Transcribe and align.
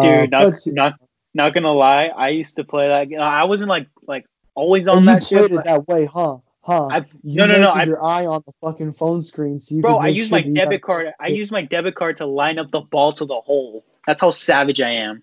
Dude, 0.00 0.34
Uh, 0.34 0.44
not, 0.44 0.66
not 0.66 0.94
not 1.34 1.54
gonna 1.54 1.72
lie, 1.72 2.06
I 2.06 2.30
used 2.30 2.56
to 2.56 2.64
play 2.64 2.88
that. 2.88 3.08
game. 3.08 3.20
I 3.20 3.44
wasn't 3.44 3.68
like 3.70 3.88
like 4.06 4.26
always 4.54 4.88
on 4.88 4.98
and 4.98 5.06
you 5.06 5.12
that 5.14 5.22
played 5.24 5.50
shit. 5.50 5.58
it 5.58 5.64
that 5.64 5.86
way, 5.88 6.04
huh? 6.06 6.38
Huh? 6.62 6.86
I- 6.86 7.04
no, 7.22 7.46
no, 7.46 7.60
no, 7.60 7.82
your 7.84 8.02
eye 8.02 8.26
on 8.26 8.42
the 8.46 8.52
fucking 8.60 8.92
phone 8.92 9.22
screen, 9.24 9.60
so 9.60 9.80
Bro, 9.80 9.96
I 9.98 10.08
use 10.08 10.30
my 10.30 10.42
debit 10.42 10.82
card. 10.82 11.12
I 11.18 11.28
use 11.28 11.50
my 11.50 11.62
debit 11.62 11.94
card 11.94 12.16
to 12.18 12.26
line 12.26 12.58
up 12.58 12.70
the 12.70 12.80
ball 12.80 13.12
to 13.14 13.24
the 13.24 13.40
hole. 13.40 13.84
That's 14.06 14.20
how 14.20 14.30
savage 14.30 14.80
I 14.80 14.90
am. 14.90 15.22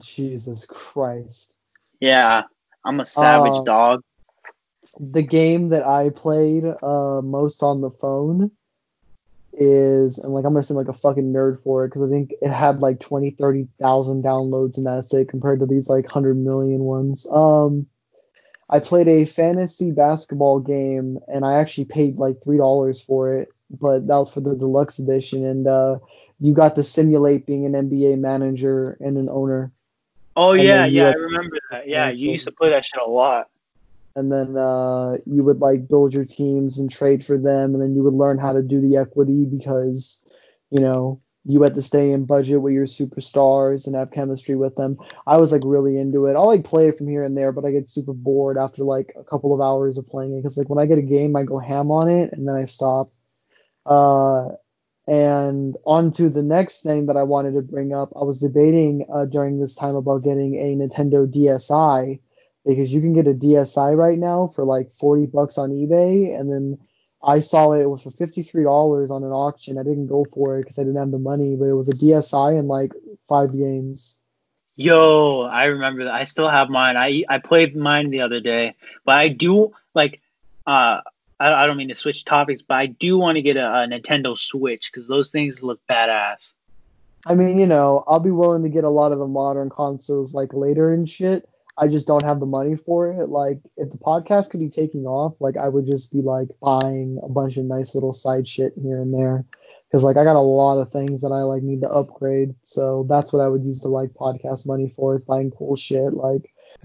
Jesus 0.00 0.64
Christ. 0.66 1.54
Yeah, 2.00 2.44
I'm 2.84 3.00
a 3.00 3.04
savage 3.04 3.58
Uh, 3.58 3.62
dog. 3.64 4.02
the 4.98 5.22
game 5.22 5.68
that 5.68 5.86
I 5.86 6.10
played 6.10 6.64
uh 6.64 7.20
most 7.22 7.62
on 7.62 7.80
the 7.80 7.90
phone 7.90 8.50
is 9.62 10.18
and 10.18 10.32
like 10.32 10.44
I'm 10.44 10.52
gonna 10.52 10.62
sound 10.62 10.78
like 10.78 10.88
a 10.88 10.92
fucking 10.92 11.32
nerd 11.32 11.62
for 11.62 11.84
it 11.84 11.88
because 11.88 12.02
I 12.02 12.08
think 12.08 12.32
it 12.40 12.50
had 12.50 12.80
like 12.80 13.00
20, 13.00 13.30
30,000 13.30 14.24
downloads 14.24 14.76
and 14.76 14.86
that's 14.86 15.12
it 15.14 15.28
compared 15.28 15.60
to 15.60 15.66
these 15.66 15.88
like 15.88 16.04
100 16.04 16.36
million 16.36 16.80
ones. 16.80 17.26
Um 17.30 17.86
I 18.70 18.80
played 18.80 19.08
a 19.08 19.26
fantasy 19.26 19.90
basketball 19.90 20.60
game 20.60 21.18
and 21.28 21.44
I 21.44 21.56
actually 21.56 21.84
paid 21.84 22.18
like 22.18 22.36
$3 22.40 23.04
for 23.04 23.34
it, 23.34 23.48
but 23.70 24.06
that 24.06 24.16
was 24.16 24.32
for 24.32 24.40
the 24.40 24.56
deluxe 24.56 24.98
edition 24.98 25.46
and 25.46 25.66
uh 25.66 25.98
you 26.40 26.54
got 26.54 26.74
to 26.74 26.82
simulate 26.82 27.46
being 27.46 27.66
an 27.66 27.72
NBA 27.72 28.18
manager 28.18 28.96
and 29.00 29.16
an 29.16 29.28
owner. 29.28 29.72
Oh 30.34 30.52
and 30.52 30.62
yeah, 30.62 30.86
yeah, 30.86 31.10
I 31.10 31.12
remember 31.12 31.58
that. 31.70 31.86
Yeah, 31.86 32.10
you 32.10 32.32
used 32.32 32.46
to 32.46 32.52
play 32.52 32.70
that 32.70 32.84
shit 32.84 33.00
a 33.00 33.08
lot. 33.08 33.48
And 34.16 34.30
then 34.30 34.56
uh, 34.56 35.16
you 35.26 35.42
would 35.44 35.60
like 35.60 35.88
build 35.88 36.14
your 36.14 36.24
teams 36.24 36.78
and 36.78 36.90
trade 36.90 37.24
for 37.24 37.38
them, 37.38 37.74
and 37.74 37.82
then 37.82 37.94
you 37.94 38.02
would 38.02 38.14
learn 38.14 38.38
how 38.38 38.52
to 38.52 38.62
do 38.62 38.80
the 38.80 38.96
equity 38.96 39.44
because 39.44 40.24
you 40.70 40.80
know 40.80 41.20
you 41.44 41.62
had 41.62 41.74
to 41.74 41.82
stay 41.82 42.10
in 42.12 42.24
budget 42.24 42.60
with 42.62 42.72
your 42.72 42.86
superstars 42.86 43.86
and 43.86 43.96
have 43.96 44.12
chemistry 44.12 44.54
with 44.54 44.76
them. 44.76 44.96
I 45.26 45.38
was 45.38 45.50
like 45.50 45.62
really 45.64 45.98
into 45.98 46.26
it. 46.26 46.36
I'll 46.36 46.46
like 46.46 46.64
play 46.64 46.88
it 46.88 46.98
from 46.98 47.08
here 47.08 47.24
and 47.24 47.36
there, 47.36 47.50
but 47.50 47.64
I 47.64 47.72
get 47.72 47.88
super 47.88 48.12
bored 48.12 48.56
after 48.56 48.84
like 48.84 49.12
a 49.18 49.24
couple 49.24 49.52
of 49.52 49.60
hours 49.60 49.98
of 49.98 50.06
playing 50.06 50.34
it 50.34 50.42
because 50.42 50.56
like 50.56 50.68
when 50.68 50.78
I 50.78 50.86
get 50.86 50.98
a 50.98 51.02
game, 51.02 51.34
I 51.34 51.42
go 51.42 51.58
ham 51.58 51.90
on 51.90 52.08
it 52.08 52.32
and 52.32 52.46
then 52.46 52.54
I 52.54 52.66
stop. 52.66 53.10
Uh, 53.84 54.50
and 55.08 55.76
on 55.84 56.12
to 56.12 56.28
the 56.30 56.44
next 56.44 56.82
thing 56.82 57.06
that 57.06 57.16
I 57.16 57.24
wanted 57.24 57.54
to 57.54 57.62
bring 57.62 57.92
up. 57.92 58.12
I 58.14 58.22
was 58.22 58.38
debating 58.38 59.04
uh, 59.12 59.24
during 59.24 59.58
this 59.58 59.74
time 59.74 59.96
about 59.96 60.22
getting 60.22 60.54
a 60.54 60.76
Nintendo 60.76 61.26
DSi 61.26 62.20
because 62.64 62.92
you 62.92 63.00
can 63.00 63.12
get 63.12 63.26
a 63.26 63.34
DSi 63.34 63.96
right 63.96 64.18
now 64.18 64.48
for 64.54 64.64
like 64.64 64.92
40 64.94 65.26
bucks 65.26 65.58
on 65.58 65.70
eBay. 65.70 66.38
And 66.38 66.50
then 66.50 66.78
I 67.22 67.40
saw 67.40 67.72
it, 67.72 67.82
it 67.82 67.90
was 67.90 68.02
for 68.02 68.10
$53 68.10 69.10
on 69.10 69.24
an 69.24 69.30
auction. 69.30 69.78
I 69.78 69.82
didn't 69.82 70.06
go 70.06 70.24
for 70.24 70.58
it 70.58 70.62
because 70.62 70.78
I 70.78 70.82
didn't 70.82 70.96
have 70.96 71.10
the 71.10 71.18
money, 71.18 71.56
but 71.56 71.66
it 71.66 71.74
was 71.74 71.88
a 71.88 71.92
DSi 71.92 72.58
and 72.58 72.68
like 72.68 72.92
five 73.28 73.52
games. 73.52 74.20
Yo, 74.74 75.42
I 75.42 75.66
remember 75.66 76.04
that. 76.04 76.14
I 76.14 76.24
still 76.24 76.48
have 76.48 76.70
mine. 76.70 76.96
I 76.96 77.24
I 77.28 77.38
played 77.38 77.76
mine 77.76 78.08
the 78.08 78.22
other 78.22 78.40
day, 78.40 78.74
but 79.04 79.16
I 79.16 79.28
do 79.28 79.72
like. 79.94 80.20
Uh, 80.66 81.02
I, 81.38 81.64
I 81.64 81.66
don't 81.66 81.76
mean 81.76 81.88
to 81.88 81.94
switch 81.94 82.24
topics, 82.24 82.62
but 82.62 82.76
I 82.76 82.86
do 82.86 83.18
want 83.18 83.36
to 83.36 83.42
get 83.42 83.58
a, 83.58 83.82
a 83.82 83.86
Nintendo 83.86 84.36
Switch 84.36 84.90
because 84.90 85.06
those 85.06 85.30
things 85.30 85.62
look 85.62 85.80
badass. 85.90 86.52
I 87.26 87.34
mean, 87.34 87.58
you 87.58 87.66
know, 87.66 88.02
I'll 88.06 88.20
be 88.20 88.30
willing 88.30 88.62
to 88.62 88.68
get 88.68 88.84
a 88.84 88.88
lot 88.88 89.12
of 89.12 89.18
the 89.18 89.26
modern 89.26 89.68
consoles 89.68 90.34
like 90.34 90.54
later 90.54 90.92
and 90.92 91.08
shit. 91.08 91.48
I 91.76 91.88
just 91.88 92.06
don't 92.06 92.24
have 92.24 92.40
the 92.40 92.46
money 92.46 92.76
for 92.76 93.10
it. 93.12 93.28
Like, 93.28 93.60
if 93.76 93.90
the 93.90 93.98
podcast 93.98 94.50
could 94.50 94.60
be 94.60 94.68
taking 94.68 95.06
off, 95.06 95.34
like, 95.40 95.56
I 95.56 95.68
would 95.68 95.86
just 95.86 96.12
be 96.12 96.20
like 96.20 96.48
buying 96.60 97.18
a 97.22 97.28
bunch 97.28 97.56
of 97.56 97.64
nice 97.64 97.94
little 97.94 98.12
side 98.12 98.46
shit 98.46 98.74
here 98.76 99.00
and 99.00 99.12
there. 99.12 99.44
Cause 99.92 100.04
like 100.04 100.16
I 100.16 100.24
got 100.24 100.36
a 100.36 100.40
lot 100.40 100.78
of 100.78 100.90
things 100.90 101.20
that 101.20 101.32
I 101.32 101.42
like 101.42 101.62
need 101.62 101.82
to 101.82 101.90
upgrade. 101.90 102.54
So 102.62 103.04
that's 103.10 103.30
what 103.30 103.42
I 103.42 103.48
would 103.48 103.62
use 103.62 103.80
the 103.80 103.88
like 103.88 104.14
podcast 104.14 104.66
money 104.66 104.88
for 104.88 105.14
is 105.14 105.22
buying 105.22 105.50
cool 105.50 105.76
shit. 105.76 106.14
Like 106.14 106.50